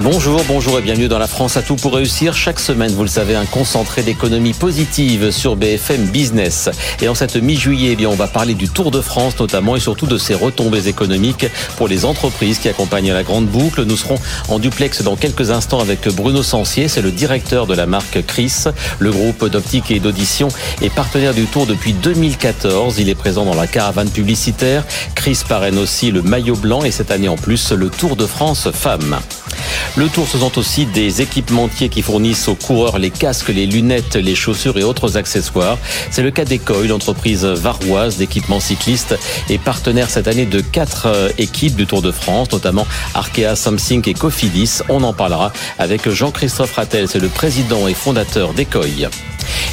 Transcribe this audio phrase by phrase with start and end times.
[0.00, 2.32] Bonjour, bonjour et bienvenue dans la France à tout pour réussir.
[2.32, 6.70] Chaque semaine, vous le savez, un concentré d'économie positive sur BFM Business.
[7.02, 9.80] Et en cette mi-juillet, eh bien, on va parler du Tour de France notamment et
[9.80, 13.82] surtout de ses retombées économiques pour les entreprises qui accompagnent la grande boucle.
[13.82, 14.18] Nous serons
[14.48, 18.64] en duplex dans quelques instants avec Bruno Sancier, c'est le directeur de la marque Chris.
[19.00, 20.46] Le groupe d'optique et d'audition
[20.80, 23.00] est partenaire du Tour depuis 2014.
[23.00, 24.84] Il est présent dans la caravane publicitaire.
[25.16, 28.68] Chris parraine aussi le maillot blanc et cette année en plus le Tour de France
[28.72, 29.18] femmes.
[29.96, 34.14] Le Tour, ce sont aussi des équipementiers qui fournissent aux coureurs les casques, les lunettes,
[34.14, 35.78] les chaussures et autres accessoires.
[36.10, 41.30] C'est le cas d'Ecoy, l'entreprise varoise d'équipements cyclistes et partenaire cette année de quatre euh,
[41.38, 44.80] équipes du Tour de France, notamment Arkea, Samsung et Cofidis.
[44.88, 49.08] On en parlera avec Jean-Christophe Rattel, c'est le président et fondateur d'Ecoy.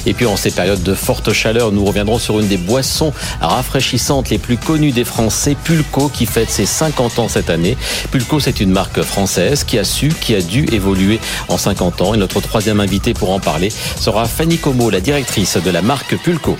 [0.06, 4.30] Et puis en ces périodes de forte chaleur, nous reviendrons sur une des boissons rafraîchissantes
[4.30, 7.78] les plus connues des Français, Pulco, qui fête ses 50 ans cette année.
[8.12, 12.14] Pulco, c'est une marque française qui a su, qui a dû évoluer en 50 ans.
[12.14, 16.16] Et notre troisième invité pour en parler sera Fanny Como, la directrice de la marque
[16.18, 16.58] Pulco.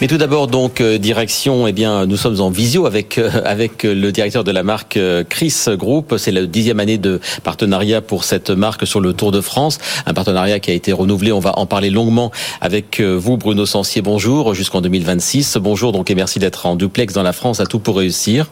[0.00, 3.82] Mais tout d'abord, donc, euh, direction, eh bien, nous sommes en visio avec, euh, avec
[3.82, 6.14] le directeur de la marque euh, Chris Group.
[6.18, 9.78] C'est la dixième année de partenariat pour cette marque sur le Tour de France.
[10.04, 11.32] Un partenariat qui a été renouvelé.
[11.32, 14.02] On va en parler longuement avec vous, Bruno Sancier.
[14.02, 15.56] Bonjour, jusqu'en 2026.
[15.56, 18.46] Bonjour, donc, et merci d'être en duplex dans la France à tout pour réussir.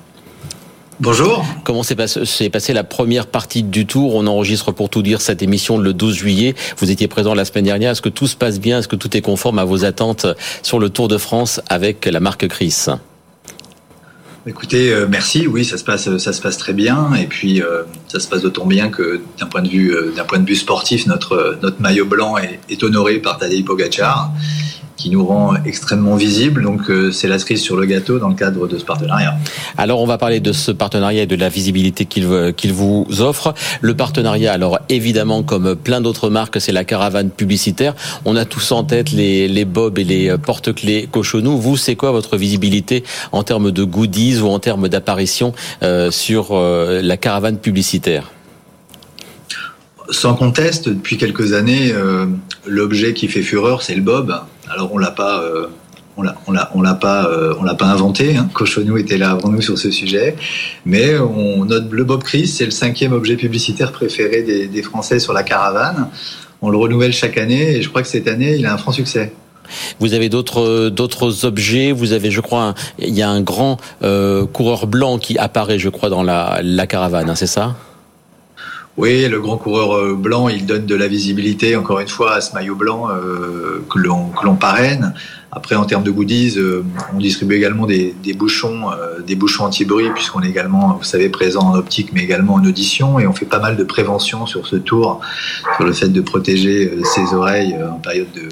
[1.00, 1.45] Bonjour.
[1.64, 4.14] Comment s'est passé, passé, la première partie du tour?
[4.14, 6.55] On enregistre pour tout dire cette émission le 12 juillet.
[6.78, 7.92] Vous étiez présent la semaine dernière.
[7.92, 8.78] Est-ce que tout se passe bien?
[8.78, 10.27] Est-ce que tout est conforme à vos attentes
[10.62, 12.87] sur le Tour de France avec la marque Chris?
[14.47, 15.48] Écoutez, euh, merci.
[15.48, 17.12] Oui, ça se passe, ça se passe très bien.
[17.15, 20.25] Et puis, euh, ça se passe d'autant bien que d'un point de vue, euh, d'un
[20.25, 24.31] point de vue sportif, notre notre maillot blanc est, est honoré par Tadej Pogacar
[24.97, 26.62] qui nous rend extrêmement visible.
[26.62, 29.34] Donc euh, c'est la cerise sur le gâteau dans le cadre de ce partenariat.
[29.77, 33.55] Alors on va parler de ce partenariat et de la visibilité qu'il qu'il vous offre.
[33.81, 37.94] Le partenariat, alors évidemment comme plein d'autres marques, c'est la caravane publicitaire.
[38.25, 41.59] On a tous en tête les, les bobs et les porte-clés Cochonou.
[41.59, 46.49] Vous, c'est quoi votre visibilité en termes de goodies ou en termes d'apparition euh, sur
[46.53, 48.31] euh, la caravane publicitaire?
[50.11, 52.26] Sans conteste, depuis quelques années, euh,
[52.66, 54.34] l'objet qui fait fureur, c'est le bob.
[54.75, 55.69] Alors on l'a pas, euh,
[56.17, 56.35] on l'a,
[56.75, 58.37] on l'a, pas, euh, on l'a pas inventé.
[58.37, 58.49] Hein.
[58.53, 60.37] Cochonou était là avant nous sur ce sujet,
[60.85, 65.33] mais on note le Bob Chris, c'est le cinquième objet publicitaire préféré des, Français sur
[65.33, 66.09] la caravane.
[66.61, 68.93] On le renouvelle chaque année et je crois que cette année, il a un franc
[68.93, 69.33] succès.
[70.01, 71.93] Vous avez d'autres d'autres objets?
[71.93, 75.89] Vous avez, je crois, il y a un grand euh, coureur blanc qui apparaît, je
[75.89, 77.31] crois, dans la, la caravane.
[77.31, 77.77] Hein, c'est ça?
[78.97, 82.41] Oui, le grand coureur euh, blanc, il donne de la visibilité, encore une fois, à
[82.41, 85.15] ce maillot blanc euh, que l'on parraine.
[85.56, 86.84] Après, en termes de goodies, euh,
[87.15, 91.28] on distribue également des, des bouchons, euh, des bouchons anti-bruit, puisqu'on est également, vous savez,
[91.28, 94.66] présent en optique, mais également en audition, et on fait pas mal de prévention sur
[94.66, 95.21] ce tour,
[95.76, 98.49] sur le fait de protéger euh, ses oreilles en période de,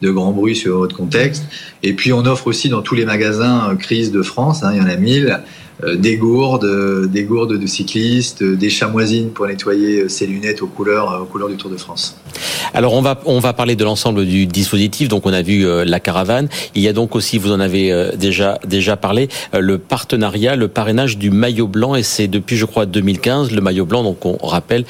[0.00, 1.44] de grand bruit sur votre contexte.
[1.82, 4.80] Et puis, on offre aussi dans tous les magasins Crise de France, hein, il y
[4.80, 5.38] en a mille, euh,
[5.84, 10.66] des gourdes, euh, des gourdes de cyclistes, euh, des chamoisines pour nettoyer ses lunettes aux
[10.66, 12.16] couleurs, aux couleurs du Tour de France.
[12.74, 15.08] Alors on va on va parler de l'ensemble du dispositif.
[15.08, 16.48] Donc on a vu la caravane.
[16.74, 19.28] Il y a donc aussi, vous en avez déjà déjà parlé,
[19.58, 23.86] le partenariat, le parrainage du maillot blanc et c'est depuis je crois 2015 le maillot
[23.86, 24.02] blanc.
[24.02, 24.84] Donc on rappelle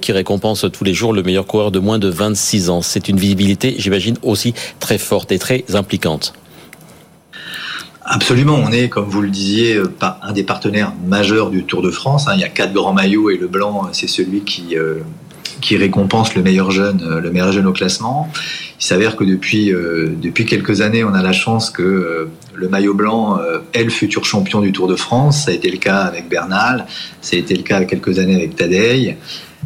[0.00, 2.82] qui récompense tous les jours le meilleur coureur de moins de 26 ans.
[2.82, 6.34] C'est une visibilité, j'imagine aussi très forte et très impliquante.
[8.12, 9.84] Absolument, on est, comme vous le disiez, euh,
[10.22, 12.26] un des partenaires majeurs du Tour de France.
[12.26, 12.32] Hein.
[12.34, 14.96] Il y a quatre grands maillots et le blanc, c'est celui qui, euh,
[15.60, 18.28] qui récompense le meilleur jeune, euh, le meilleur jeune au classement.
[18.80, 19.72] Il s'avère que depuis,
[20.44, 23.38] quelques années, on a la chance que le maillot blanc
[23.74, 25.44] est le futur champion du Tour de France.
[25.44, 26.86] Ça a été le cas avec Bernal,
[27.20, 29.18] ça a été le cas quelques années avec Tadei.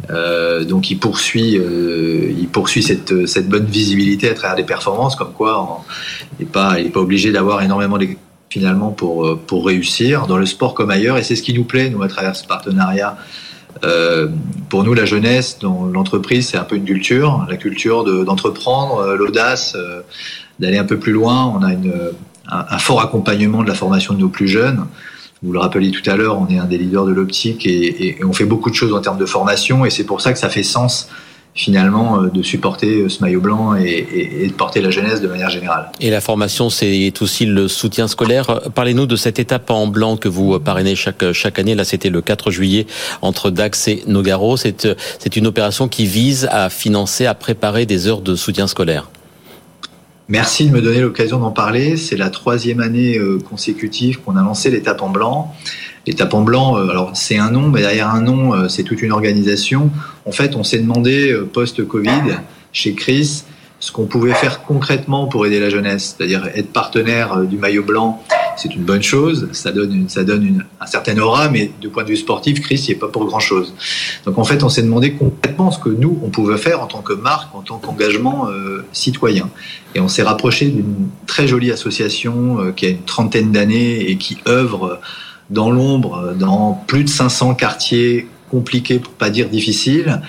[0.09, 3.13] Euh, donc il poursuit, euh, il poursuit cette,
[3.47, 5.83] bonne visibilité à travers des performances, comme quoi
[6.39, 7.97] il n'est pas, pas obligé d'avoir énormément
[8.55, 11.17] finalement pour, euh, pour réussir dans le sport comme ailleurs.
[11.17, 13.17] Et c'est ce qui nous plaît, nous, à travers ce partenariat.
[13.83, 14.29] Euh,
[14.69, 19.17] pour nous, la jeunesse, dans l'entreprise, c'est un peu une culture, la culture d'entreprendre, euh,
[19.17, 19.75] l'audace,
[20.61, 21.53] d'aller un peu plus loin.
[21.53, 21.93] On a une,
[22.47, 24.85] un, fort accompagnement de la formation de nos plus jeunes.
[25.43, 28.31] Vous le rappeliez tout à l'heure, on est un des leaders de l'optique et, on
[28.31, 30.63] fait beaucoup de choses en termes de formation et c'est pour ça que ça fait
[30.63, 31.09] sens
[31.55, 35.27] finalement euh, de supporter euh, ce maillot blanc et, et, de porter la jeunesse de
[35.27, 35.89] manière générale.
[36.01, 38.61] Et la formation, c'est aussi le soutien scolaire.
[38.75, 41.73] Parlez-nous de cette étape en blanc que vous parrainez chaque, chaque année.
[41.73, 42.85] Là, c'était le 4 juillet
[43.21, 44.57] entre Dax et Nogaro.
[44.57, 49.09] C'est une opération qui vise à financer, à préparer des heures de soutien scolaire.
[50.27, 51.97] Merci de me donner l'occasion d'en parler.
[51.97, 55.53] C'est la troisième année euh, consécutive qu'on a lancé l'étape en blanc.
[56.07, 59.01] L'étape en blanc, euh, alors c'est un nom, mais derrière un nom, euh, c'est toute
[59.01, 59.89] une organisation.
[60.25, 62.37] En fait, on s'est demandé post-Covid
[62.71, 63.43] chez Chris
[63.79, 68.23] ce qu'on pouvait faire concrètement pour aider la jeunesse, c'est-à-dire être partenaire du maillot blanc
[68.55, 71.89] c'est une bonne chose, ça donne, une, ça donne une, un certain aura, mais du
[71.89, 73.73] point de vue sportif, Chris, il n'est pas pour grand-chose.
[74.25, 77.01] Donc en fait, on s'est demandé complètement ce que nous, on pouvait faire en tant
[77.01, 79.49] que marque, en tant qu'engagement euh, citoyen.
[79.93, 84.17] Et on s'est rapproché d'une très jolie association euh, qui a une trentaine d'années et
[84.17, 84.99] qui œuvre
[85.49, 90.21] dans l'ombre dans plus de 500 quartiers compliqués, pour pas dire difficiles,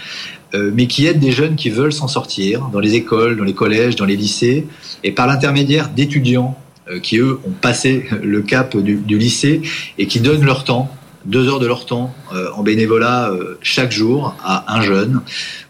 [0.55, 3.55] euh, mais qui aide des jeunes qui veulent s'en sortir dans les écoles, dans les
[3.55, 4.67] collèges, dans les lycées,
[5.05, 6.57] et par l'intermédiaire d'étudiants
[6.89, 9.63] euh, qui eux ont passé le cap du, lycée
[9.99, 13.91] et qui donnent leur temps, deux heures de leur temps euh, en bénévolat euh, chaque
[13.91, 15.21] jour à un jeune,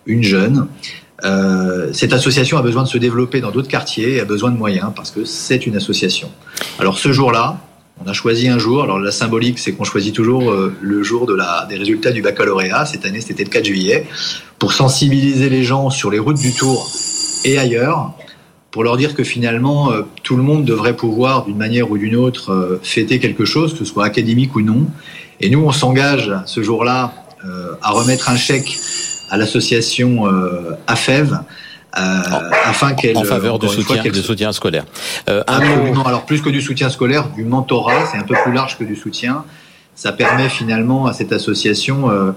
[0.04, 0.66] une jeune.
[1.92, 4.90] cette association a besoin de se développer dans d'autres quartiers et a besoin de moyens
[4.94, 6.30] parce que c'est une association.
[6.78, 7.58] Alors ce jour-là,
[8.04, 8.82] on a choisi un jour.
[8.82, 11.26] Alors la symbolique, c'est qu'on choisit toujours le jour
[11.68, 12.84] des résultats du baccalauréat.
[12.86, 14.06] Cette année, c'était le 4 juillet,
[14.58, 16.90] pour sensibiliser les gens sur les routes du Tour
[17.44, 18.12] et ailleurs
[18.76, 22.14] pour leur dire que finalement, euh, tout le monde devrait pouvoir, d'une manière ou d'une
[22.14, 24.86] autre, euh, fêter quelque chose, que ce soit académique ou non.
[25.40, 27.14] Et nous, on s'engage ce jour-là
[27.46, 28.76] euh, à remettre un chèque
[29.30, 30.26] à l'association
[30.86, 31.38] AFEV.
[31.96, 34.84] Afin qu'elle en faveur du soutien, soutien scolaire.
[35.26, 36.06] un mot...
[36.06, 38.96] alors plus que du soutien scolaire, du mentorat, c'est un peu plus large que du
[38.96, 39.44] soutien
[39.96, 42.32] ça permet finalement à cette association euh,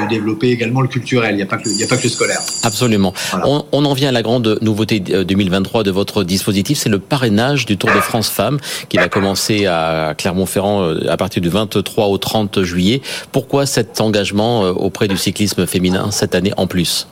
[0.00, 1.32] de développer également le culturel.
[1.32, 2.38] Il n'y a, pas que, il a pas que le scolaire.
[2.62, 3.12] Absolument.
[3.44, 7.66] On, on, en vient à la grande nouveauté 2023 de votre dispositif, c'est le parrainage
[7.66, 8.58] du Tour de France Femmes
[8.88, 13.02] qui va commencer à Clermont-Ferrand euh, à partir du 23 au 30 juillet.
[13.32, 17.08] Pourquoi cet engagement euh, auprès du cyclisme féminin cette année en plus?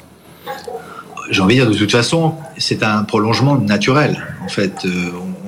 [1.33, 4.25] J'ai envie de dire de toute façon, c'est un prolongement naturel.
[4.45, 4.87] En fait,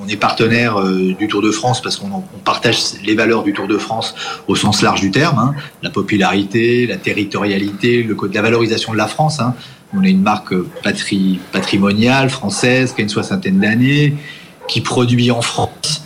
[0.05, 3.67] on est partenaire euh, du Tour de France parce qu'on partage les valeurs du Tour
[3.67, 4.15] de France
[4.47, 5.55] au sens large du terme, hein.
[5.81, 9.39] la popularité, la territorialité, le, la valorisation de la France.
[9.39, 9.55] Hein.
[9.93, 10.53] On est une marque
[11.51, 14.15] patrimoniale française qui a une soixantaine d'années,
[14.67, 16.03] qui produit en France.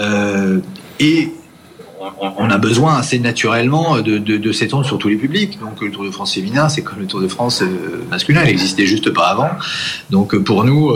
[0.00, 0.60] Euh,
[0.98, 1.32] et
[2.38, 5.58] on a besoin assez naturellement de, s'étendre sur tous les publics.
[5.60, 8.46] Donc le Tour de France féminin, c'est comme le Tour de France euh, masculin, il
[8.46, 9.50] n'existait juste pas avant.
[10.10, 10.94] Donc pour nous,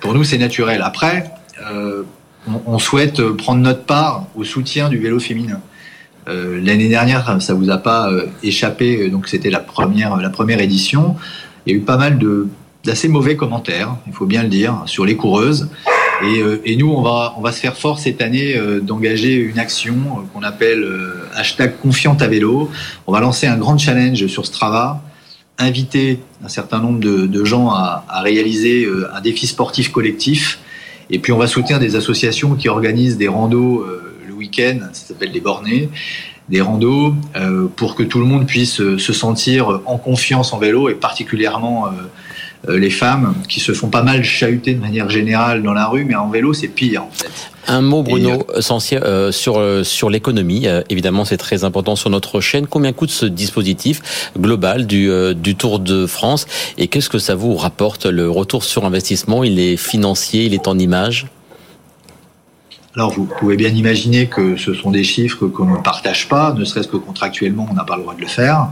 [0.00, 0.82] pour nous c'est naturel.
[0.82, 1.30] Après,
[1.68, 2.02] euh,
[2.66, 5.60] on, souhaite prendre notre part au soutien du vélo féminin.
[6.28, 10.60] Euh, l'année dernière, ça vous a pas euh, échappé, donc c'était la première, la première
[10.60, 11.16] édition.
[11.66, 12.48] Il y a eu pas mal de
[12.82, 15.68] d'assez mauvais commentaires, il faut bien le dire, sur les coureuses.
[16.22, 19.94] Et, nous, on va, on va se faire fort cette année d'engager une action
[20.32, 20.86] qu'on appelle
[21.34, 22.70] hashtag confiante à vélo.
[23.06, 25.02] On va lancer un grand challenge sur Strava,
[25.58, 30.58] inviter un certain nombre de, gens à, à réaliser un défi sportif collectif
[31.10, 35.08] et puis on va soutenir des associations qui organisent des randos euh, le week-end, ça
[35.08, 35.90] s'appelle des bornés,
[36.48, 40.58] des randos euh, pour que tout le monde puisse euh, se sentir en confiance en
[40.58, 41.88] vélo et particulièrement
[42.68, 46.14] les femmes qui se font pas mal chahuter de manière générale dans la rue, mais
[46.14, 47.50] en vélo c'est pire en fait.
[47.68, 50.66] Un mot, Bruno, essentiel sur sur l'économie.
[50.88, 52.66] évidemment, c'est très important sur notre chaîne.
[52.66, 56.46] Combien coûte ce dispositif global du du Tour de France?
[56.78, 60.66] Et qu'est-ce que ça vous rapporte Le retour sur investissement, il est financier, il est
[60.66, 61.26] en image?
[62.96, 66.64] Alors vous pouvez bien imaginer que ce sont des chiffres qu'on ne partage pas, ne
[66.64, 68.68] serait-ce que contractuellement on n'a pas le droit de le faire.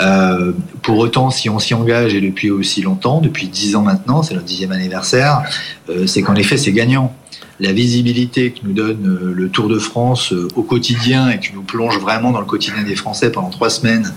[0.00, 4.22] Euh, pour autant, si on s'y engage et depuis aussi longtemps, depuis dix ans maintenant,
[4.22, 5.42] c'est notre dixième anniversaire,
[5.90, 7.14] euh, c'est qu'en effet c'est gagnant
[7.60, 11.52] la visibilité que nous donne euh, le Tour de France euh, au quotidien et qui
[11.54, 14.12] nous plonge vraiment dans le quotidien des Français pendant trois semaines,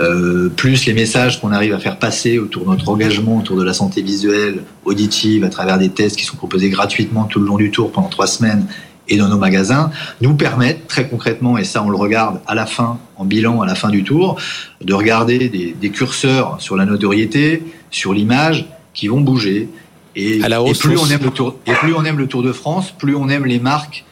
[0.00, 3.64] euh, plus les messages qu'on arrive à faire passer autour de notre engagement, autour de
[3.64, 7.56] la santé visuelle, auditive, à travers des tests qui sont proposés gratuitement tout le long
[7.56, 8.66] du Tour pendant trois semaines
[9.08, 12.66] et dans nos magasins, nous permettent très concrètement, et ça on le regarde à la
[12.66, 14.36] fin, en bilan à la fin du Tour,
[14.80, 19.68] de regarder des, des curseurs sur la notoriété, sur l'image, qui vont bouger,
[20.16, 23.14] et, plus on aime le tour, et plus on aime le Tour de France, plus
[23.14, 24.04] on aime les marques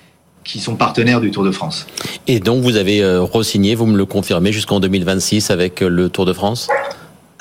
[0.44, 1.87] qui sont partenaires du Tour de France.
[2.26, 6.11] Et donc vous avez euh, re-signé, vous me le confirmez, jusqu'en 2026 avec euh, le
[6.11, 6.68] Tour de France?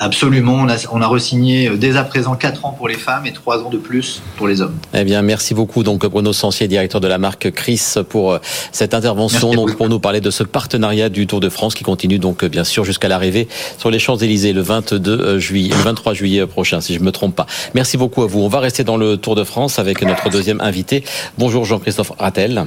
[0.04, 3.24] Absolument, on a, on a re-signé euh, dès à présent 4 ans pour les femmes
[3.24, 4.76] et 3 ans de plus pour les hommes.
[4.92, 7.80] Eh bien, merci beaucoup donc Bruno Sancier, directeur de la marque Chris,
[8.10, 8.38] pour euh,
[8.70, 12.18] cette intervention, donc pour nous parler de ce partenariat du Tour de France qui continue
[12.18, 16.46] donc euh, bien sûr jusqu'à l'arrivée sur les Champs-Élysées le 22 juillet, le 23 juillet
[16.46, 17.46] prochain, si je me trompe pas.
[17.72, 18.40] Merci beaucoup à vous.
[18.40, 21.02] On va rester dans le Tour de France avec notre deuxième invité.
[21.38, 22.66] Bonjour Jean-Christophe Rattel.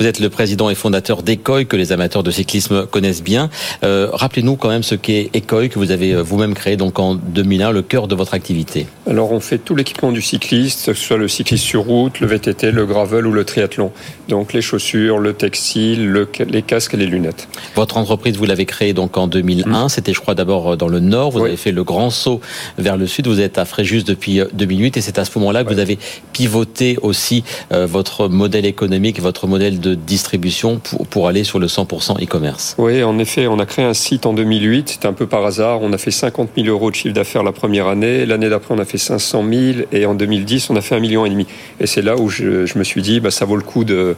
[0.00, 3.48] Vous êtes le président et fondateur d'Ecoy que les amateurs de cyclisme connaissent bien.
[3.84, 7.14] Euh, Rappelez-nous quand même ce qu'est Ecoy que vous avez vous-même créé créé donc en
[7.14, 8.86] 2001 le cœur de votre activité.
[9.06, 12.26] Alors on fait tout l'équipement du cycliste, que ce soit le cycliste sur route, le
[12.26, 13.92] VTT, le gravel ou le triathlon.
[14.30, 17.48] Donc les chaussures, le textile, les casques et les lunettes.
[17.74, 19.84] Votre entreprise, vous l'avez créée donc en 2001.
[19.84, 19.88] Mmh.
[19.90, 21.32] C'était, je crois, d'abord dans le nord.
[21.32, 22.40] Vous avez fait le grand saut
[22.78, 23.26] vers le sud.
[23.26, 25.98] Vous êtes à Fréjus depuis 2008 et c'est à ce moment-là que vous avez
[26.32, 32.24] pivoté aussi votre modèle économique, votre modèle de distribution pour, pour aller sur le 100%
[32.24, 32.74] e-commerce.
[32.78, 34.88] Oui, en effet, on a créé un site en 2008.
[34.88, 35.82] C'était un peu par hasard.
[35.82, 38.26] On a fait 50 000 euros de chiffre d'affaires la première année.
[38.26, 41.26] L'année d'après, on a fait 500 000 et en 2010, on a fait un million
[41.26, 41.46] et demi.
[41.80, 44.16] Et c'est là où je, je, me suis dit, bah, ça vaut le coup de,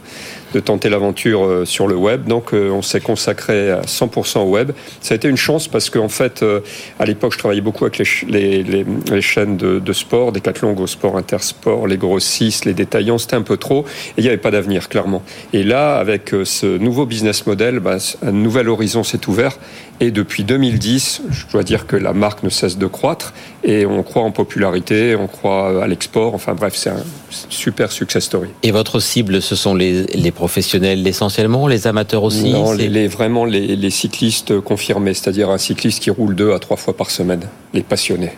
[0.57, 2.25] de tenter l'aventure euh, sur le web.
[2.25, 4.71] Donc, euh, on s'est consacré à 100% au web.
[5.01, 6.61] Ça a été une chance parce qu'en fait, euh,
[6.97, 8.85] à l'époque, je travaillais beaucoup avec les,
[9.21, 13.19] chaînes de, de sport, Decathlon, Go Sport, Intersport, les grossistes, les détaillants.
[13.19, 13.85] C'était un peu trop
[14.17, 15.21] et il n'y avait pas d'avenir, clairement.
[15.53, 19.57] Et là, avec ce nouveau business model, bah, un nouvel horizon s'est ouvert.
[19.99, 23.33] Et depuis 2010, je dois dire que la marque ne cesse de croître
[23.67, 26.33] et on croit en popularité, on croit à l'export.
[26.33, 27.03] Enfin bref, c'est un
[27.49, 28.47] super success story.
[28.63, 33.43] Et votre cible, ce sont les, les professionnels essentiellement, les amateurs aussi Non, les, vraiment
[33.43, 37.41] les, les cyclistes confirmés, c'est-à-dire un cycliste qui roule deux à trois fois par semaine,
[37.73, 38.31] les passionnés.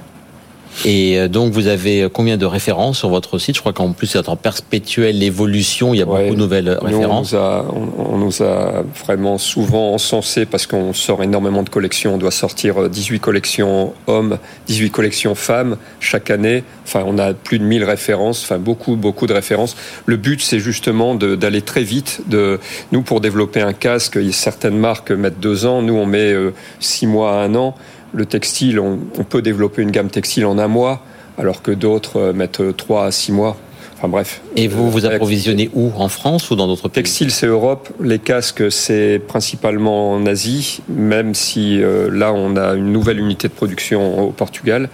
[0.85, 3.55] Et euh, donc, vous avez combien de références sur votre site?
[3.55, 5.93] Je crois qu'en plus, c'est en perpétuelle évolution.
[5.93, 7.33] Il y a beaucoup de nouvelles références.
[7.33, 7.65] On nous, a,
[7.97, 12.15] on, nous a vraiment souvent encensé parce qu'on sort énormément de collections.
[12.15, 16.63] On doit sortir 18 euh, collections hommes, 18 collections femmes chaque année.
[16.85, 18.43] Enfin, on a plus de 1000 références.
[18.43, 19.75] Enfin, beaucoup, beaucoup de références.
[20.05, 22.21] Le but, c'est justement d'aller très vite.
[22.27, 22.59] De,
[22.91, 25.81] nous, pour développer un casque, certaines marques mettent deux ans.
[25.81, 27.75] Nous, on met euh, six mois à un an
[28.13, 31.03] le textile, on, peut développer une gamme textile en un mois,
[31.37, 33.57] alors que d'autres euh, mettent trois à six mois.
[33.97, 34.41] Enfin bref.
[34.55, 35.91] Et vous vous approvisionnez où?
[35.97, 37.03] En France ou dans d'autres pays?
[37.03, 37.89] Textile, c'est Europe.
[38.01, 43.49] Les casques, c'est principalement en Asie, même si euh, là, on a une nouvelle unité
[43.49, 44.89] de production au Portugal.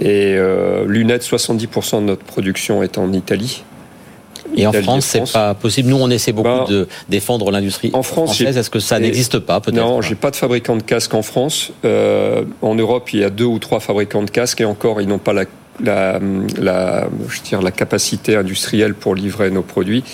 [0.00, 3.62] Et euh, lunettes, 70% de notre production est en Italie.
[4.56, 5.88] Et en France, c'est pas possible.
[5.88, 8.56] Nous, on essaie beaucoup ben, de défendre l'industrie en France, française.
[8.56, 11.72] Est-ce que ça n'existe pas peut-être Non, j'ai pas de fabricant de casques en France.
[11.84, 15.08] Euh, en Europe, il y a deux ou trois fabricants de casques et encore, ils
[15.08, 15.44] n'ont pas la,
[15.82, 16.20] la,
[16.58, 20.04] la, je dire, la capacité industrielle pour livrer nos produits.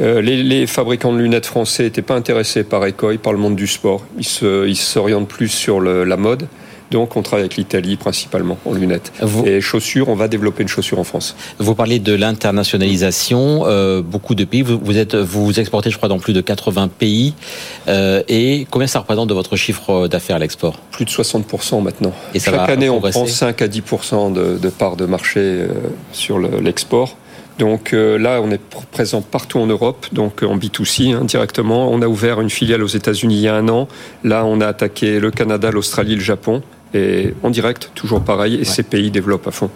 [0.00, 3.56] Euh, les, les, fabricants de lunettes français n'étaient pas intéressés par Ecoy, par le monde
[3.56, 4.04] du sport.
[4.18, 6.46] Ils s'orientent plus sur le, la mode.
[6.92, 9.12] Donc on travaille avec l'Italie principalement en lunettes.
[9.46, 11.34] Et chaussures, on va développer une chaussure en France.
[11.58, 13.62] Vous parlez de l'internationalisation.
[13.64, 14.60] Euh, beaucoup de pays.
[14.60, 17.32] Vous, vous, êtes, vous exportez, je crois, dans plus de 80 pays.
[17.88, 20.78] Euh, et combien ça représente de votre chiffre d'affaires à l'export?
[20.90, 22.12] Plus de 60% maintenant.
[22.34, 25.68] Et ça Chaque année, on prend 5 à 10% de, de part de marché euh,
[26.12, 27.16] sur l'export.
[27.58, 31.90] Donc euh, là, on est présent partout en Europe, donc en B2C hein, directement.
[31.90, 33.88] On a ouvert une filiale aux États-Unis il y a un an.
[34.24, 36.62] Là, on a attaqué le Canada, l'Australie, le Japon
[36.94, 39.70] et en direct, toujours pareil, et ces pays développent à fond.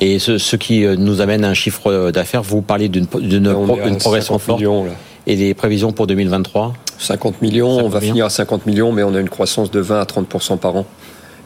[0.00, 4.58] Et ce, qui euh, nous amène à un chiffre d'affaires, vous parlez d'une progression forte.
[4.58, 4.92] Millions, là.
[5.26, 9.14] Et les prévisions pour 2023 50 millions, on va finir à 50 millions, mais on
[9.14, 10.86] a une croissance de 20 à 30 par an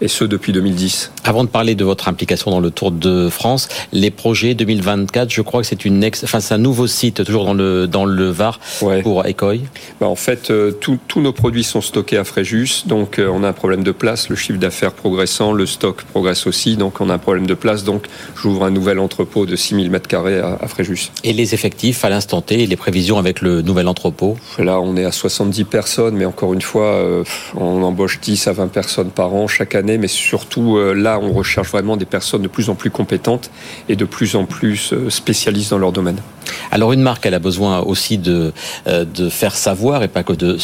[0.00, 1.12] et ce depuis 2010.
[1.26, 5.40] Avant de parler de votre implication dans le Tour de France, les projets 2024, je
[5.40, 8.28] crois que c'est une ex, enfin c'est un nouveau site toujours dans le dans le
[8.28, 8.61] Var
[9.02, 9.62] pour Ecoy.
[10.00, 13.49] Bah en fait, euh, tous nos produits sont stockés à Fréjus, donc euh, on a
[13.49, 14.28] un problème de place.
[14.28, 17.85] Le chiffre d'affaires progressant, le stock progresse aussi, donc on a un problème de place.
[17.85, 18.04] Donc
[18.37, 21.11] j'ouvre un nouvel entrepôt de 6000 mètres carrés à, Fréjus.
[21.23, 24.37] Et les effectifs à l'instant T et les prévisions avec le nouvel entrepôt?
[24.59, 27.25] Là, on est à 70 personnes, mais encore une fois, euh,
[27.57, 31.71] on embauche 10 à 20 personnes par an chaque année mais surtout euh, on recherche
[31.71, 33.50] vraiment des personnes de plus en plus compétentes
[33.88, 36.21] et de plus en plus euh, spécialistes dans leur domaine.
[36.71, 38.53] Alors une marque, elle a besoin aussi de,
[38.87, 40.59] euh, de faire savoir et pas que de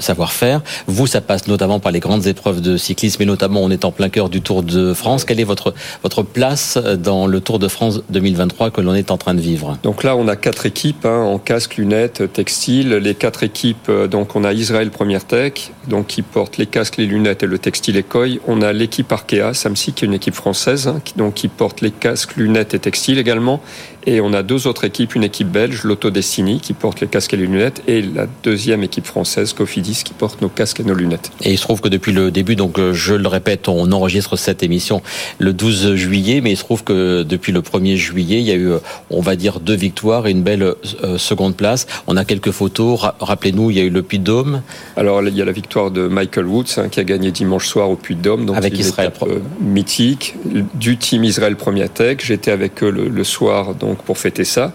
[0.00, 0.62] savoir-faire.
[0.86, 3.92] Vous, ça passe notamment par les grandes épreuves de cyclisme et notamment on est en
[3.92, 5.24] plein cœur du Tour de France.
[5.24, 9.18] Quelle est votre, votre place dans le Tour de France 2023 que l'on est en
[9.18, 9.78] train de vivre?
[9.82, 12.94] Donc là, on a quatre équipes hein, en casque, lunettes, textile.
[12.94, 17.06] Les quatre équipes, donc on a Israël Première Tech, donc qui porte les casques, les
[17.06, 18.40] lunettes et le textile écoy.
[18.46, 21.80] On a l'équipe Arkea, Samsi, qui est une équipe française, hein, qui, donc, qui porte
[21.80, 23.60] les casques, lunettes et textiles également.
[24.06, 27.34] Et on a deux autres équipes, une équipe belge, l'Auto Destiny, qui porte les casques
[27.34, 30.94] et les lunettes, et la deuxième équipe française, Cofidis, qui porte nos casques et nos
[30.94, 31.30] lunettes.
[31.42, 34.36] Et il se trouve que depuis le début, donc euh, je le répète, on enregistre
[34.36, 35.02] cette émission
[35.38, 38.54] le 12 juillet, mais il se trouve que depuis le 1er juillet, il y a
[38.54, 38.78] eu, euh,
[39.10, 41.86] on va dire, deux victoires et une belle euh, seconde place.
[42.06, 43.00] On a quelques photos.
[43.20, 44.62] Rappelez-nous, il y a eu le Puy-de-Dôme.
[44.96, 47.90] Alors, il y a la victoire de Michael Woods, hein, qui a gagné dimanche soir
[47.90, 48.46] au Puy-de-Dôme.
[48.46, 49.12] Donc avec Israël.
[49.60, 50.34] mythique,
[50.74, 52.18] du team Israël Premier Tech.
[52.22, 54.72] J'étais avec eux le, soir, donc donc pour fêter ça.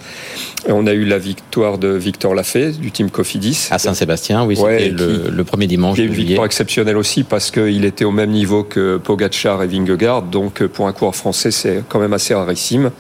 [0.68, 3.70] on a eu la victoire de Victor Lafay du team Cofidis.
[3.72, 5.98] À Saint-Sébastien, oui, c'était le, premier dimanche.
[5.98, 10.24] Une victoire exceptionnelle aussi parce qu'il était au même niveau que Pogacar et Vingegaard.
[10.24, 12.92] Donc pour un coureur français, c'est quand même assez rarissime.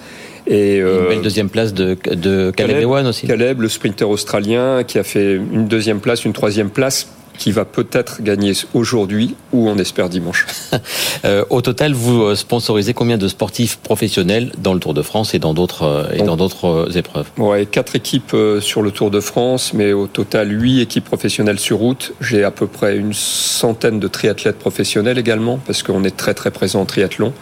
[0.48, 3.27] Et, une belle euh, deuxième place de, de Caleb, Ewan aussi.
[3.27, 7.07] Caleb, le sprinter australien, qui a fait une deuxième place, une troisième place
[7.38, 10.46] qui va peut-être gagner aujourd'hui ou on espère dimanche.
[11.24, 15.34] Euh, au total, vous euh, sponsorisez combien de sportifs professionnels dans le Tour de France
[15.34, 17.27] et dans d'autres et dans d'autres épreuves?
[17.38, 21.77] Ouais, quatre équipes sur le Tour de France, mais au total huit équipes professionnelles sur
[21.77, 22.13] route.
[22.22, 26.51] J'ai à peu près une centaine de triathlètes professionnels également parce qu'on est très très
[26.51, 27.34] présent en triathlon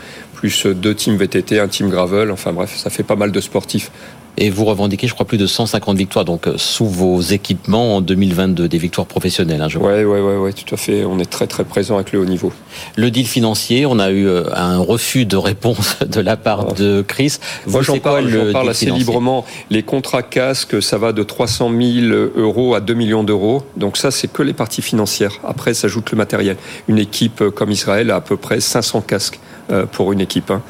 [0.44, 2.30] plus deux teams VTT, un team gravel.
[2.30, 3.92] Enfin bref, ça fait pas mal de sportifs.
[4.38, 8.02] Et vous revendiquez, je crois, plus de 150 victoires donc euh, sous vos équipements en
[8.02, 9.62] 2022, des victoires professionnelles.
[9.62, 11.06] Hein, je oui, ouais, ouais, ouais, tout à fait.
[11.06, 12.52] On est très très présent avec le haut niveau.
[12.96, 16.74] Le deal financier, on a eu euh, un refus de réponse de la part ah.
[16.74, 17.38] de Chris.
[17.68, 19.46] Moi, j'en parle, parle assez librement.
[19.70, 23.64] Les contrats casques, ça va de 300 000 euros à 2 millions d'euros.
[23.78, 25.40] Donc ça, c'est que les parties financières.
[25.44, 26.58] Après, s'ajoute le matériel.
[26.88, 29.40] Une équipe euh, comme Israël a à peu près 500 casques.
[29.72, 30.52] Euh, pour une équipe.
[30.52, 30.62] Hein.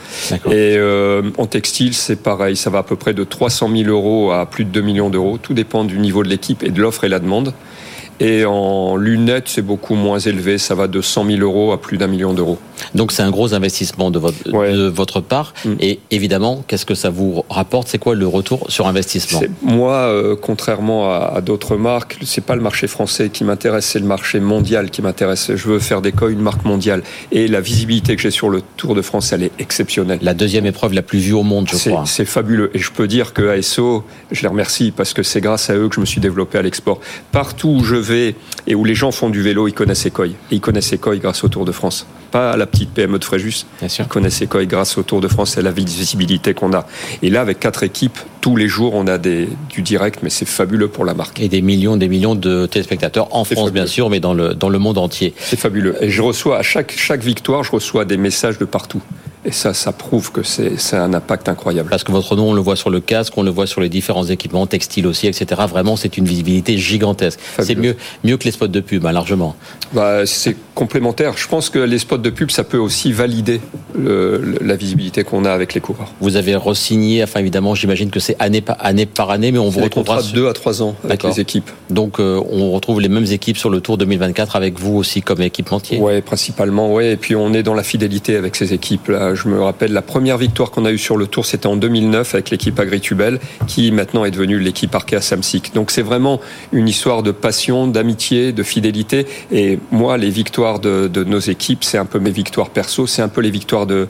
[0.52, 4.32] Et euh, en textile, c'est pareil, ça va à peu près de 300 000 euros
[4.32, 5.40] à plus de 2 millions d'euros.
[5.42, 7.56] Tout dépend du niveau de l'équipe et de l'offre et la demande.
[8.24, 10.58] Et en lunettes, c'est beaucoup moins élevé.
[10.58, 12.58] Ça va de 100 000 euros à plus d'un million d'euros.
[12.96, 15.54] Donc c'est un gros investissement de votre, de votre part.
[15.66, 15.74] Mm.
[15.82, 17.90] Et évidemment, qu'est-ce que ça vous rapporte?
[17.90, 19.42] C'est quoi le retour sur investissement?
[19.62, 24.06] Moi, euh, contrairement à, d'autres marques, c'est pas le marché français qui m'intéresse, c'est le
[24.06, 25.52] marché mondial qui m'intéresse.
[25.54, 27.04] Je veux faire des d'Eco une marque mondiale.
[27.32, 30.20] Et la visibilité que j'ai sur le Tour de France, elle est exceptionnelle.
[30.22, 32.04] La deuxième épreuve la plus vue au monde, je crois.
[32.06, 32.72] C'est fabuleux.
[32.74, 35.90] Et je peux dire que ASO, je les remercie parce que c'est grâce à eux
[35.90, 37.00] que je me suis développé à l'export.
[37.32, 40.32] Partout où je vais et où les gens font du vélo, ils connaissent Ecoy.
[40.52, 42.08] Et ils connaissent Ecoy grâce au Tour de France.
[42.34, 43.68] Pas à la petite PME de Fréjus.
[43.78, 44.06] Bien sûr.
[44.06, 46.88] Ils connaissent Ecoy grâce au Tour de France et la visibilité qu'on a.
[47.22, 50.48] Et là, avec quatre équipes, tous les jours, on a des, du direct, mais c'est
[50.48, 51.40] fabuleux pour la marque.
[51.40, 54.70] Et des millions, des millions de téléspectateurs en France, bien sûr, mais dans le, dans
[54.70, 55.36] le monde entier.
[55.38, 55.96] C'est fabuleux.
[56.02, 59.04] Et je reçois, à chaque, chaque victoire, je reçois des messages de partout.
[59.46, 61.90] Et ça, ça prouve que c'est un impact incroyable.
[61.90, 63.90] Parce que votre nom, on le voit sur le casque, on le voit sur les
[63.90, 65.62] différents équipements, textiles aussi, etc.
[65.68, 67.40] Vraiment, c'est une visibilité gigantesque.
[67.60, 69.56] C'est mieux, mieux que les spots de pub, hein, largement.
[69.92, 71.36] Bah, c'est complémentaire.
[71.36, 73.62] Je pense que les spots de pub, ça peut aussi valider
[73.96, 76.12] le, la visibilité qu'on a avec les coureurs.
[76.22, 79.70] Vous avez re-signé, enfin évidemment, j'imagine que c'est année par année par année, mais on
[79.70, 80.36] vous retrouvera sur...
[80.36, 81.70] deux à trois ans avec les équipes.
[81.90, 85.42] Donc euh, on retrouve les mêmes équipes sur le Tour 2024 avec vous aussi comme
[85.42, 86.00] équipementier.
[86.00, 87.14] Ouais, principalement, ouais.
[87.14, 90.02] Et puis on est dans la fidélité avec ces équipes là je me rappelle la
[90.02, 93.92] première victoire qu'on a eue sur le Tour, c'était en 2009 avec l'équipe Agritubel, qui
[93.92, 95.74] maintenant est devenue l'équipe Arkea Samsic.
[95.74, 96.40] Donc c'est vraiment
[96.72, 99.26] une histoire de passion, d'amitié, de fidélité.
[99.52, 103.28] Et moi, les victoires de, nos équipes, c'est un peu mes victoires perso, c'est un
[103.28, 104.08] peu les victoires de,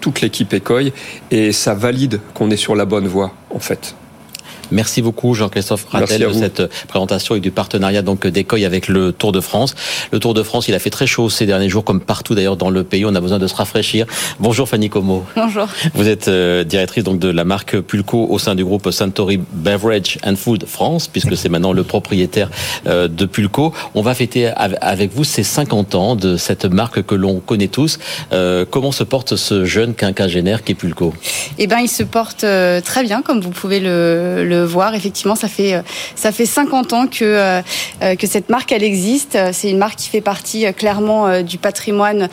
[0.00, 0.94] toute l'équipe Ecoy.
[1.30, 3.94] Et ça valide qu'on est sur la bonne voie, en fait.
[4.70, 9.32] Merci beaucoup Jean-Christophe Rattel de cette présentation et du partenariat donc d'Ecoy avec le Tour
[9.32, 9.74] de France.
[10.12, 12.56] Le Tour de France, il a fait très chaud ces derniers jours, comme partout d'ailleurs
[12.56, 13.04] dans le pays.
[13.04, 14.06] On a besoin de se rafraîchir.
[14.40, 15.24] Bonjour Fanny Como.
[15.36, 15.66] Bonjour.
[15.94, 20.18] Vous êtes euh, directrice donc de la marque Pulco au sein du groupe Suntory Beverage
[20.24, 22.50] and Food France, puisque c'est maintenant le propriétaire
[22.86, 23.72] euh, de Pulco.
[23.94, 27.98] On va fêter avec vous ces 50 ans de cette marque que l'on connaît tous.
[28.32, 31.14] Euh, comment se porte ce jeune quinquagénaire qui est Pulco?
[31.58, 32.44] Eh ben, il se porte
[32.84, 34.94] très bien, comme vous pouvez le voir.
[34.94, 35.82] Effectivement, ça fait euh,
[36.14, 37.62] ça fait 50 ans que euh,
[38.02, 39.38] euh, que cette marque elle existe.
[39.52, 42.28] C'est une marque qui fait partie clairement du patrimoine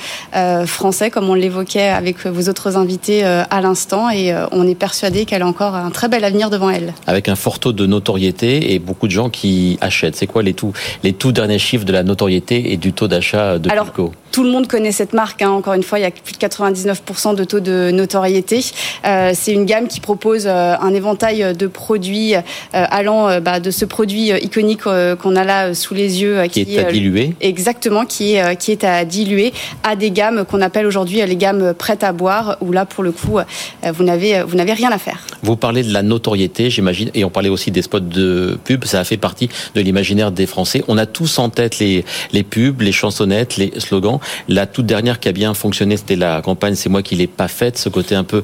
[0.66, 5.42] français, comme on l'évoquait avec vos autres invités à l'instant, et on est persuadé qu'elle
[5.42, 6.94] a encore un très bel avenir devant elle.
[7.08, 10.16] Avec un fort taux de notoriété et beaucoup de gens qui achètent.
[10.16, 13.60] C'est quoi les tout les tout derniers chiffres de la notoriété et du taux d'achat
[13.60, 13.88] de Alors,
[14.32, 15.42] Tout le monde connaît cette marque.
[15.42, 15.52] Hein.
[15.52, 18.62] Encore une fois, il y a plus de 99% de taux de notoriété.
[19.04, 23.86] c'est une gamme qui propose un éventail de produits euh, allant euh, bah, de ce
[23.86, 28.36] produit euh, iconique qu'on a là sous les yeux, qui, est à diluer, exactement, qui
[28.36, 32.12] est qui est à diluer, à des gammes qu'on appelle aujourd'hui les gammes prêtes à
[32.12, 33.40] boire, où là pour le coup
[33.84, 35.20] vous n'avez vous n'avez rien à faire.
[35.44, 38.86] Vous parlez de la notoriété, j'imagine, et on parlait aussi des spots de pub.
[38.86, 40.84] Ça a fait partie de l'imaginaire des Français.
[40.88, 44.20] On a tous en tête les les pubs, les chansonnettes, les slogans.
[44.48, 46.76] La toute dernière qui a bien fonctionné, c'était la campagne.
[46.76, 47.78] C'est moi qui l'ai pas faite.
[47.78, 48.44] Ce côté un peu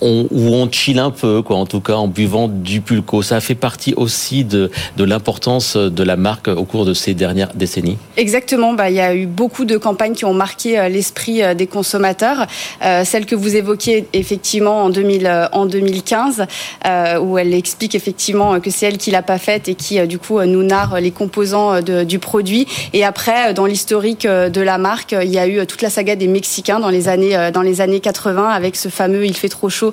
[0.00, 1.56] où on chill un peu, quoi.
[1.56, 2.77] En tout cas, en buvant du du
[3.22, 7.14] Ça a fait partie aussi de, de l'importance de la marque au cours de ces
[7.14, 8.72] dernières décennies Exactement.
[8.72, 11.66] Bah, il y a eu beaucoup de campagnes qui ont marqué euh, l'esprit euh, des
[11.66, 12.46] consommateurs.
[12.84, 16.46] Euh, celle que vous évoquiez effectivement en, 2000, en 2015,
[16.86, 20.18] euh, où elle explique effectivement que c'est elle qui l'a pas faite et qui du
[20.18, 22.66] coup nous narre les composants du produit.
[22.92, 26.26] Et après, dans l'historique de la marque, il y a eu toute la saga des
[26.26, 29.92] Mexicains dans les années dans les années 80 avec ce fameux "Il fait trop chaud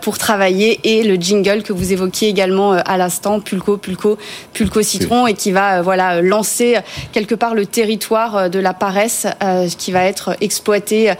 [0.00, 4.18] pour travailler" et le jingle que vous évoquiez également à l'instant, Pulco, Pulco,
[4.52, 6.78] Pulco citron, et qui va voilà lancer
[7.12, 9.26] quelque part le territoire de la paresse
[9.78, 11.12] qui va être exploité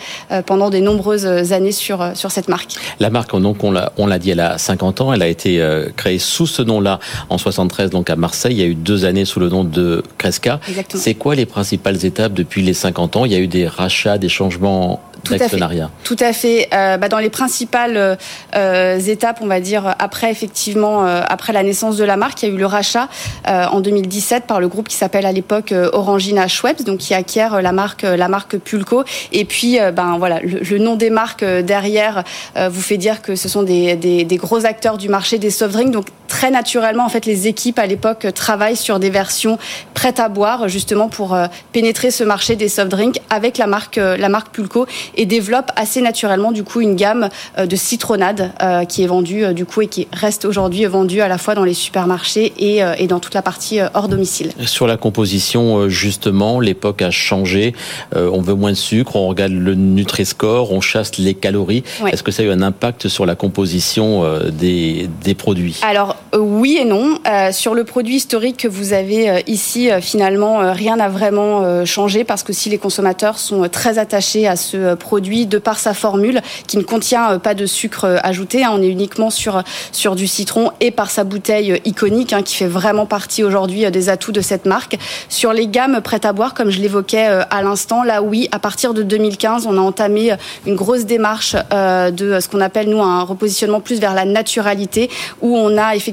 [0.46, 2.74] pendant des nombreuses années sur sur cette marque.
[2.98, 5.12] La marque, donc on l'a on l'a dit, elle a 50 ans.
[5.12, 5.64] Elle a été
[5.96, 8.52] créée sous ce nom-là en 73, donc à Marseille.
[8.52, 10.60] Il y a eu deux années sous le nom de Cresca.
[10.94, 13.24] C'est quoi les principales étapes depuis les 50 ans?
[13.24, 15.58] Il y a eu des rachats, des changements tout à fait.
[16.04, 16.68] Tout à fait.
[16.72, 18.16] Euh, bah, dans les principales
[18.56, 22.48] euh, étapes, on va dire après effectivement euh, après la naissance de la marque, il
[22.48, 23.08] y a eu le rachat
[23.46, 27.72] en 2017 par le groupe qui s'appelle à l'époque Orangina Schweppes, donc qui acquiert la
[27.72, 29.04] marque la marque Pulco.
[29.32, 32.24] Et puis ben voilà, le, le, nom des marques derrière
[32.56, 35.72] vous fait dire que ce sont des, des, des, gros acteurs du marché des soft
[35.72, 35.90] drinks.
[35.90, 39.58] Donc très naturellement, en fait, les équipes à l'époque travaillent sur des versions
[39.92, 41.36] prêtes à boire justement pour
[41.72, 46.00] pénétrer ce marché des soft drinks avec la marque la marque Pulco et développe assez
[46.00, 49.82] naturellement du coup une gamme euh, de citronnade euh, qui est vendue euh, du coup
[49.82, 53.34] et qui reste aujourd'hui vendue à la fois dans les supermarchés et, et dans toute
[53.34, 54.52] la partie hors domicile.
[54.66, 57.74] Sur la composition justement, l'époque a changé.
[58.14, 61.82] on veut moins de sucre, on regarde le Nutri-Score, on chasse les calories.
[62.06, 65.80] Est-ce que ça a eu un impact sur la composition des, des produits?
[65.82, 67.18] Alors oui et non.
[67.26, 72.42] Euh, sur le produit historique que vous avez ici, finalement, rien n'a vraiment changé parce
[72.42, 76.76] que si les consommateurs sont très attachés à ce produit de par sa formule qui
[76.76, 78.64] ne contient pas de sucre ajouté.
[78.64, 82.56] Hein, on est uniquement sur, sur du citron et par sa bouteille iconique hein, qui
[82.56, 84.98] fait vraiment partie aujourd'hui des atouts de cette marque.
[85.28, 88.94] Sur les gammes prêtes à boire, comme je l'évoquais à l'instant, là oui, à partir
[88.94, 90.34] de 2015, on a entamé
[90.66, 95.56] une grosse démarche de ce qu'on appelle nous un repositionnement plus vers la naturalité où
[95.56, 96.09] on a effectivement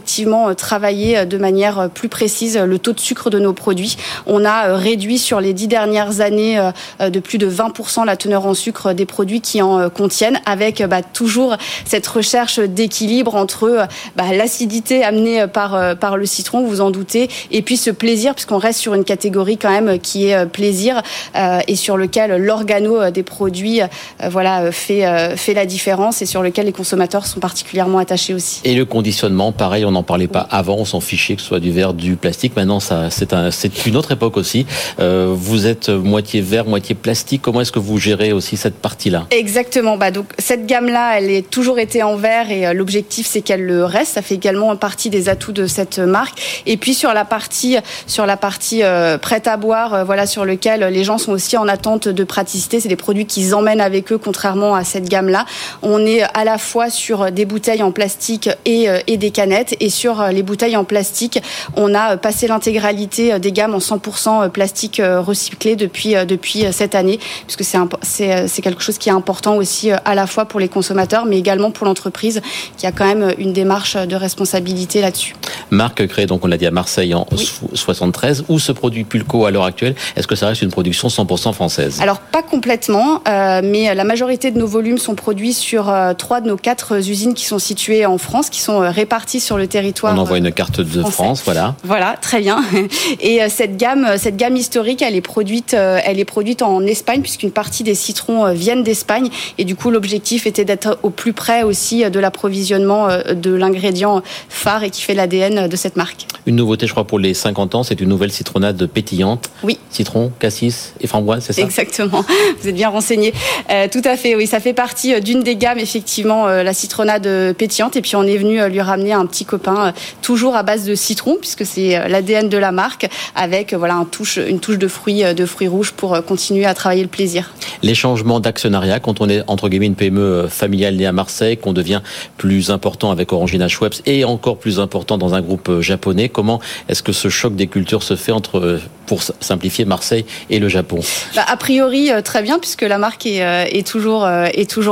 [0.58, 3.98] travaillé de manière plus précise le taux de sucre de nos produits.
[4.26, 6.60] On a réduit sur les dix dernières années
[7.00, 11.02] de plus de 20% la teneur en sucre des produits qui en contiennent, avec bah,
[11.02, 17.30] toujours cette recherche d'équilibre entre bah, l'acidité amenée par, par le citron, vous en doutez,
[17.52, 21.02] et puis ce plaisir, puisqu'on reste sur une catégorie quand même qui est plaisir
[21.36, 23.86] euh, et sur lequel l'organo des produits euh,
[24.30, 28.62] voilà, fait, euh, fait la différence et sur lequel les consommateurs sont particulièrement attachés aussi.
[28.64, 31.60] Et le conditionnement, pareil, on n'en parlait pas avant, on s'en fichait que ce soit
[31.60, 32.56] du verre, du plastique.
[32.56, 34.66] Maintenant, ça, c'est, un, c'est une autre époque aussi.
[35.00, 37.42] Euh, vous êtes moitié verre, moitié plastique.
[37.42, 39.28] Comment est-ce que vous gérez aussi cette partie-là?
[39.32, 39.98] Exactement.
[39.98, 43.64] Bah, donc, cette gamme-là, elle est toujours été en verre et euh, l'objectif, c'est qu'elle
[43.64, 44.14] le reste.
[44.14, 46.62] Ça fait également partie des atouts de cette marque.
[46.66, 50.46] Et puis, sur la partie, sur la partie euh, prête à boire, euh, voilà, sur
[50.46, 52.80] lequel les gens sont aussi en attente de praticité.
[52.80, 55.46] C'est des produits qu'ils emmènent avec eux, contrairement à cette gamme-là.
[55.82, 59.76] On est à la fois sur des bouteilles en plastique et, et des canettes.
[59.80, 61.42] Et sur les bouteilles en plastique,
[61.76, 67.64] on a passé l'intégralité des gammes en 100% plastique recyclé depuis, depuis cette année, puisque
[68.04, 71.72] c'est quelque chose qui est important aussi à la fois pour les consommateurs, mais également
[71.72, 72.42] pour l'entreprise,
[72.78, 75.36] qui a quand même une démarche de responsabilité là-dessus.
[75.72, 77.50] Marque créée, donc on l'a dit, à Marseille en oui.
[77.74, 78.46] 73.
[78.48, 79.96] Où se produit Pulco à l'heure actuelle?
[80.16, 82.00] Est-ce que ça reste une production 100% française?
[82.02, 86.42] Alors, pas complètement, euh, mais la majorité de nos volumes sont produits sur euh, trois
[86.42, 89.68] de nos quatre usines qui sont situées en France, qui sont euh, réparties sur le
[89.68, 90.16] territoire.
[90.16, 91.12] On envoie une carte de français.
[91.12, 91.76] France, voilà.
[91.84, 92.64] Voilà, très bien.
[93.20, 97.52] Et cette gamme, cette gamme historique, elle est produite, elle est produite en Espagne, puisqu'une
[97.52, 99.30] partie des citrons viennent d'Espagne.
[99.58, 104.84] Et du coup, l'objectif était d'être au plus près aussi de l'approvisionnement de l'ingrédient phare
[104.84, 106.28] et qui fait l'ADN de cette marque.
[106.48, 109.50] Une nouveauté, je crois, pour les 50 ans, c'est une nouvelle citronnade pétillante.
[109.64, 109.78] Oui.
[109.90, 111.62] Citron, cassis et framboise, c'est ça?
[111.62, 112.24] Exactement.
[112.62, 113.34] Vous êtes bien renseigné.
[113.70, 114.48] Euh, tout à fait, oui.
[114.48, 117.98] Ça fait partie d'une des gammes, effectivement, euh, la citronnade pétillante.
[117.98, 120.96] Et puis, on est venu lui ramener un petit copain, euh, toujours à base de
[120.96, 125.24] citron, puisque c'est l'ADN de la marque, avec voilà, un touche, une touche de fruits,
[125.36, 127.52] de fruits rouges pour continuer à travailler le plaisir.
[127.84, 131.74] Les changements d'actionnariat, quand on est, entre guillemets, une PME familiale née à Marseille, qu'on
[131.74, 132.00] devient
[132.38, 137.02] plus important avec Orangina Schweppes et encore plus important dans un groupe japonais, Comment est-ce
[137.02, 141.00] que ce choc des cultures se fait entre, pour simplifier, Marseille et le Japon?
[141.36, 143.40] Bah, A priori, très bien, puisque la marque est,
[143.76, 144.22] est toujours,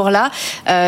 [0.09, 0.31] là.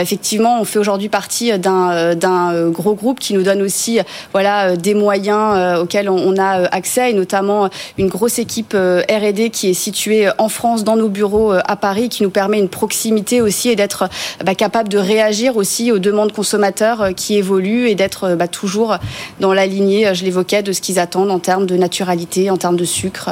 [0.02, 4.00] effectivement, on fait aujourd'hui partie d'un, gros groupe qui nous donne aussi
[4.34, 9.76] voilà, des moyens auxquels on, a accès, et notamment une grosse équipe R&D qui est
[9.76, 13.76] située en France, dans nos bureaux à Paris, qui nous permet une proximité aussi et
[13.76, 14.10] d'être
[14.44, 18.48] bah, capable de réagir aussi aux demandes consommateurs euh, qui évoluent et d'être euh, bah,
[18.48, 18.98] toujours
[19.40, 22.58] dans la lignée, euh, je l'évoquais, de ce qu'ils attendent en termes de naturalité, en
[22.58, 23.30] termes de sucre.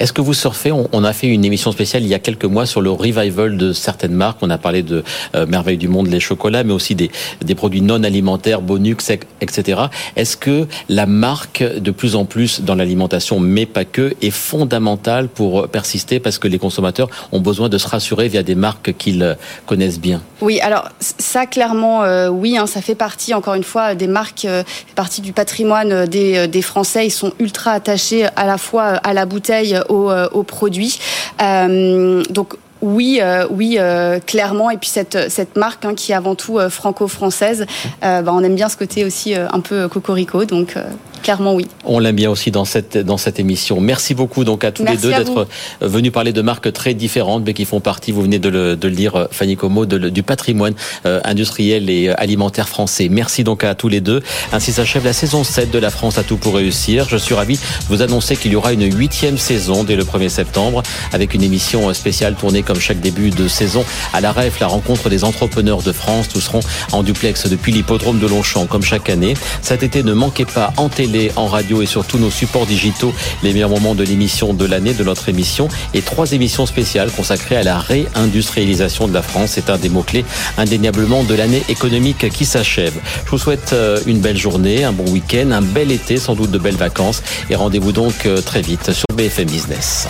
[0.00, 0.72] Est-ce que vous surfez?
[0.72, 3.72] On, a fait une émission spéciale il y a quelques mois sur le revival de
[3.72, 4.38] certaines marques.
[4.42, 5.04] On a parlé de
[5.48, 7.10] Merveille du Monde, les chocolats, mais aussi des,
[7.40, 8.96] des produits non alimentaires, Bonux,
[9.40, 9.82] etc.
[10.16, 15.28] Est-ce que la marque, de plus en plus dans l'alimentation, mais pas que, est fondamentale
[15.28, 19.36] pour persister parce que les consommateurs ont besoin de se rassurer via des marques qu'ils
[19.66, 20.20] connaissent bien?
[20.40, 24.44] Oui, alors ça clairement, euh, oui, hein, ça fait partie encore une fois des marques,
[24.44, 24.62] euh,
[24.94, 27.06] partie du patrimoine des, euh, des, Français.
[27.06, 30.98] Ils sont ultra attachés à la fois à la bouteille, aux, aux produits.
[31.38, 33.78] donc oui, oui,
[34.26, 34.70] clairement.
[34.70, 37.66] Et puis cette cette marque hein, qui est avant tout franco-française,
[38.02, 40.44] bah, on aime bien ce côté aussi un peu cocorico.
[40.44, 40.76] Donc
[41.22, 41.66] clairement oui.
[41.84, 43.80] On l'aime bien aussi dans cette, dans cette émission.
[43.80, 45.46] Merci beaucoup donc à tous les deux d'être
[45.80, 48.88] venus parler de marques très différentes, mais qui font partie, vous venez de le, de
[48.88, 50.74] le dire, Fanny Como, du patrimoine
[51.06, 53.08] euh, industriel et alimentaire français.
[53.10, 54.22] Merci donc à tous les deux.
[54.52, 57.06] Ainsi s'achève la saison 7 de La France à tout pour réussir.
[57.08, 60.28] Je suis ravi de vous annoncer qu'il y aura une huitième saison dès le 1er
[60.28, 64.66] septembre, avec une émission spéciale tournée comme chaque début de saison à la REF, la
[64.66, 66.28] rencontre des entrepreneurs de France.
[66.28, 66.60] Tous seront
[66.92, 69.34] en duplex depuis l'hippodrome de Longchamp, comme chaque année.
[69.62, 73.12] Cet été, ne manquez pas en télé en radio et sur tous nos supports digitaux
[73.42, 77.56] les meilleurs moments de l'émission de l'année, de notre émission et trois émissions spéciales consacrées
[77.56, 79.50] à la réindustrialisation de la France.
[79.54, 80.24] C'est un des mots-clés
[80.58, 82.94] indéniablement de l'année économique qui s'achève.
[83.24, 86.50] Je vous souhaite euh, une belle journée, un bon week-end, un bel été, sans doute
[86.50, 90.08] de belles vacances et rendez-vous donc euh, très vite sur BFM Business.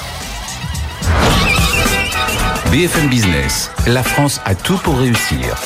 [2.71, 5.57] BFM Business, la France a tout pour réussir.